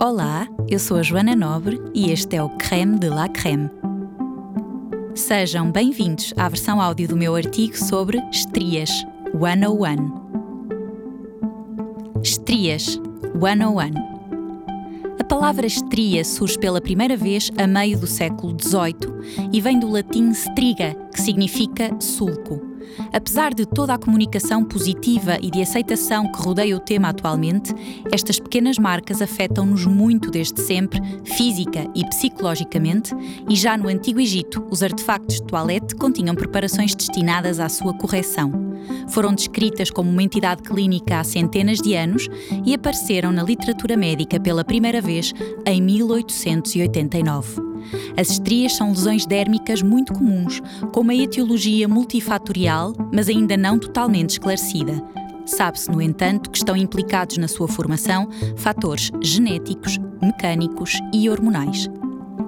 [0.00, 3.68] Olá, eu sou a Joana Nobre e este é o Creme de la Creme.
[5.14, 8.88] Sejam bem-vindos à versão áudio do meu artigo sobre estrias
[9.38, 10.22] 101.
[12.22, 12.98] Estrias
[13.38, 13.78] 101.
[15.20, 19.90] A palavra estria surge pela primeira vez a meio do século XVIII e vem do
[19.90, 22.73] latim striga, que significa sulco.
[23.12, 27.74] Apesar de toda a comunicação positiva e de aceitação que rodeia o tema atualmente,
[28.12, 33.14] estas pequenas marcas afetam-nos muito desde sempre, física e psicologicamente,
[33.48, 38.73] e já no Antigo Egito, os artefactos de toilette continham preparações destinadas à sua correção.
[39.08, 42.28] Foram descritas como uma entidade clínica há centenas de anos
[42.64, 45.32] e apareceram na literatura médica pela primeira vez
[45.66, 47.62] em 1889.
[48.16, 50.60] As estrias são lesões dérmicas muito comuns,
[50.92, 55.02] com uma etiologia multifatorial, mas ainda não totalmente esclarecida.
[55.46, 61.88] Sabe-se, no entanto, que estão implicados na sua formação fatores genéticos, mecânicos e hormonais.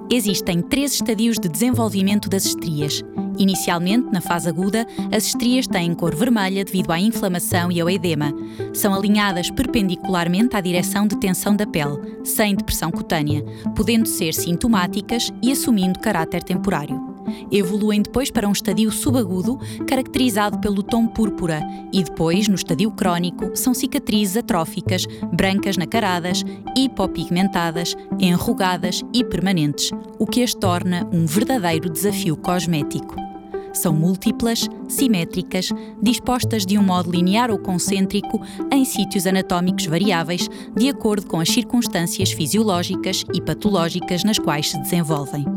[0.09, 3.03] Existem três estadios de desenvolvimento das estrias.
[3.37, 8.33] Inicialmente, na fase aguda, as estrias têm cor vermelha devido à inflamação e ao edema.
[8.73, 13.43] São alinhadas perpendicularmente à direção de tensão da pele, sem depressão cutânea,
[13.75, 17.17] podendo ser sintomáticas e assumindo caráter temporário.
[17.51, 23.51] Evoluem depois para um estadio subagudo, caracterizado pelo tom púrpura, e depois, no estadio crónico,
[23.55, 26.43] são cicatrizes atróficas, brancas nacaradas,
[26.75, 33.26] hipopigmentadas, enrugadas e permanentes, o que as torna um verdadeiro desafio cosmético.
[33.73, 35.69] São múltiplas, simétricas,
[36.01, 41.49] dispostas de um modo linear ou concêntrico em sítios anatómicos variáveis, de acordo com as
[41.49, 45.56] circunstâncias fisiológicas e patológicas nas quais se desenvolvem.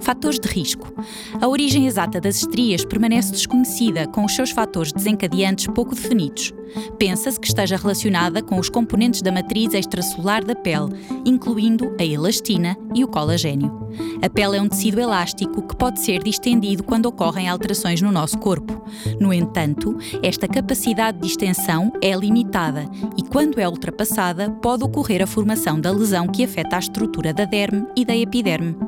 [0.00, 0.92] Fatores de risco.
[1.40, 6.52] A origem exata das estrias permanece desconhecida, com os seus fatores desencadeantes pouco definidos.
[6.98, 10.94] Pensa-se que esteja relacionada com os componentes da matriz extracelular da pele,
[11.24, 13.88] incluindo a elastina e o colagênio.
[14.22, 18.38] A pele é um tecido elástico que pode ser distendido quando ocorrem alterações no nosso
[18.38, 18.82] corpo.
[19.18, 22.84] No entanto, esta capacidade de extensão é limitada
[23.16, 27.44] e, quando é ultrapassada, pode ocorrer a formação da lesão que afeta a estrutura da
[27.44, 28.87] derme e da epiderme.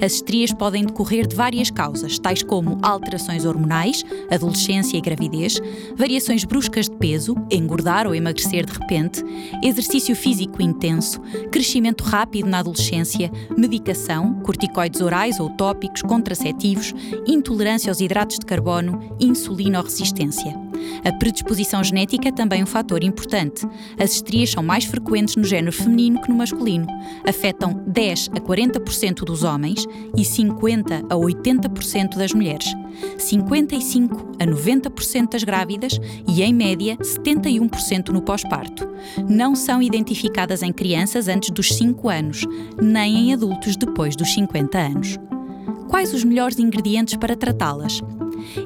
[0.00, 5.60] As estrias podem decorrer de várias causas, tais como alterações hormonais, adolescência e gravidez,
[5.96, 9.22] variações bruscas de peso, engordar ou emagrecer de repente,
[9.62, 11.20] exercício físico intenso,
[11.50, 16.94] crescimento rápido na adolescência, medicação, corticoides orais ou tópicos, contraceptivos,
[17.26, 20.67] intolerância aos hidratos de carbono, insulina ou resistência.
[21.04, 23.66] A predisposição genética é também um fator importante.
[23.98, 26.86] As estrias são mais frequentes no género feminino que no masculino.
[27.26, 32.74] Afetam 10 a 40% dos homens e 50 a 80% das mulheres.
[33.16, 38.88] 55 a 90% das grávidas e, em média, 71% no pós-parto.
[39.28, 42.44] Não são identificadas em crianças antes dos 5 anos,
[42.80, 45.18] nem em adultos depois dos 50 anos.
[45.88, 48.02] Quais os melhores ingredientes para tratá-las?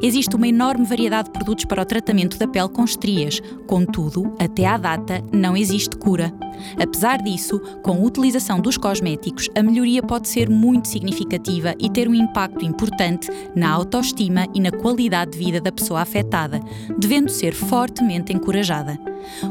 [0.02, 4.66] Existe uma enorme variedade de produtos para o tratamento da pele com estrias, contudo, até
[4.66, 6.32] à data, não existe cura.
[6.78, 12.08] Apesar disso, com a utilização dos cosméticos, a melhoria pode ser muito significativa e ter
[12.08, 16.60] um impacto importante na autoestima e na qualidade de vida da pessoa afetada,
[16.98, 18.98] devendo ser fortemente encorajada.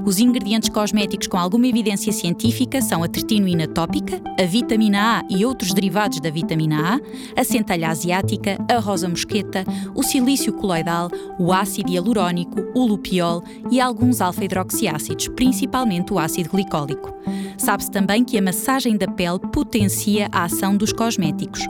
[0.05, 5.45] Os ingredientes cosméticos com alguma evidência científica são a tretinoína tópica, a vitamina A e
[5.45, 9.63] outros derivados da vitamina A, a centelha asiática, a rosa mosqueta,
[9.95, 13.41] o silício coloidal, o ácido hialurónico, o lupiol
[13.71, 17.13] e alguns alfa-hidroxiácidos, principalmente o ácido glicólico.
[17.57, 21.61] Sabe-se também que a massagem da pele potencia a ação dos cosméticos.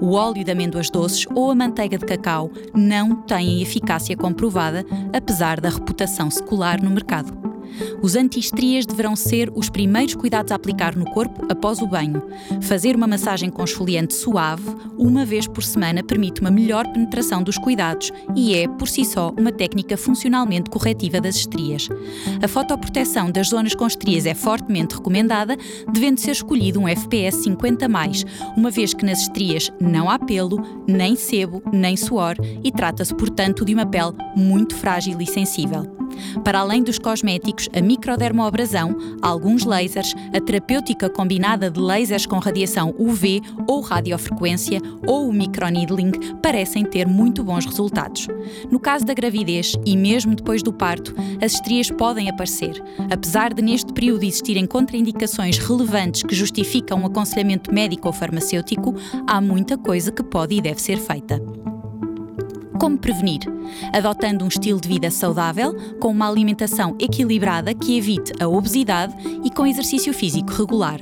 [0.00, 5.60] O óleo de amêndoas doces ou a manteiga de cacau não têm eficácia comprovada, apesar
[5.60, 7.39] da reputação secular no mercado.
[8.02, 12.22] Os anti-estrias deverão ser os primeiros cuidados a aplicar no corpo após o banho.
[12.62, 14.64] Fazer uma massagem com esfoliante suave,
[14.98, 19.32] uma vez por semana, permite uma melhor penetração dos cuidados e é, por si só,
[19.38, 21.88] uma técnica funcionalmente corretiva das estrias.
[22.42, 25.56] A fotoproteção das zonas com estrias é fortemente recomendada,
[25.92, 27.86] devendo ser escolhido um FPS 50,
[28.56, 33.64] uma vez que nas estrias não há pelo, nem sebo, nem suor e trata-se, portanto,
[33.64, 36.00] de uma pele muito frágil e sensível.
[36.44, 42.94] Para além dos cosméticos, a microdermoabrasão, alguns lasers, a terapêutica combinada de lasers com radiação
[42.98, 46.12] UV ou radiofrequência ou o microneedling
[46.42, 48.26] parecem ter muito bons resultados.
[48.70, 52.82] No caso da gravidez e mesmo depois do parto, as estrias podem aparecer.
[53.10, 58.94] Apesar de neste período existirem contraindicações relevantes que justificam um aconselhamento médico ou farmacêutico,
[59.26, 61.40] há muita coisa que pode e deve ser feita.
[62.80, 63.40] Como prevenir?
[63.92, 69.50] Adotando um estilo de vida saudável, com uma alimentação equilibrada que evite a obesidade e
[69.50, 70.98] com exercício físico regular.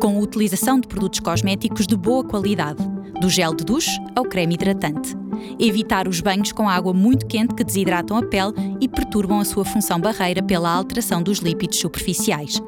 [0.00, 2.82] Com a utilização de produtos cosméticos de boa qualidade,
[3.20, 5.14] do gel de duche ao creme hidratante.
[5.60, 9.66] Evitar os banhos com água muito quente que desidratam a pele e perturbam a sua
[9.66, 12.58] função barreira pela alteração dos lípidos superficiais.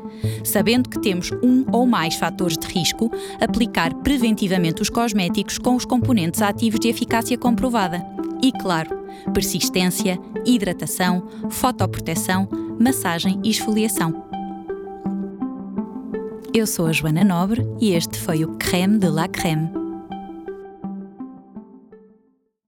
[0.44, 3.10] Sabendo que temos um ou mais fatores de risco,
[3.40, 8.19] aplicar preventivamente os cosméticos com os componentes ativos de eficácia comprovada.
[8.42, 8.90] E, claro,
[9.32, 12.48] persistência, hidratação, fotoproteção,
[12.80, 14.24] massagem e esfoliação.
[16.52, 19.79] Eu sou a Joana Nobre e este foi o Creme de la Creme